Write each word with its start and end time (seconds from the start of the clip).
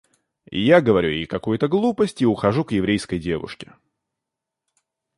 Я 0.55 0.81
говорю 0.81 1.09
ей 1.11 1.27
какую-то 1.27 1.67
глупость 1.67 2.23
и 2.23 2.25
ухожу 2.25 2.63
к 2.65 2.71
еврейской 2.71 3.19
девушке. 3.19 3.73